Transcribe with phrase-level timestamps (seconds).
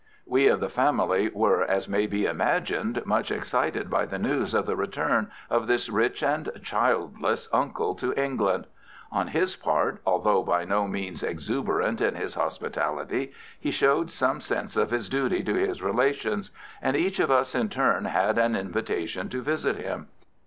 [0.25, 4.65] We of the family were, as may be imagined, much excited by the news of
[4.65, 8.65] the return of this rich and childless uncle to England.
[9.11, 14.75] On his part, although by no means exuberant in his hospitality, he showed some sense
[14.75, 16.49] of his duty to his relations,
[16.81, 20.07] and each of us in turn had an invitation to visit him.